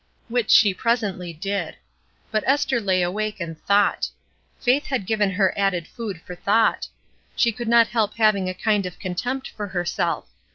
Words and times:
Which 0.29 0.49
she 0.49 0.73
presently 0.73 1.31
did. 1.31 1.75
But 2.31 2.43
Esther 2.47 2.81
lay 2.81 3.03
awake 3.03 3.39
and 3.39 3.61
thought. 3.65 4.09
Faith 4.59 4.87
had 4.87 5.05
given 5.05 5.29
her 5.29 5.53
added 5.55 5.87
food 5.87 6.19
for 6.21 6.33
thought. 6.33 6.87
She 7.35 7.51
could 7.51 7.67
not 7.67 7.85
help 7.89 8.15
having 8.17 8.49
a 8.49 8.55
kind 8.55 8.87
of 8.87 8.97
contempt 8.97 9.49
for 9.51 9.67
herself. 9.67 10.27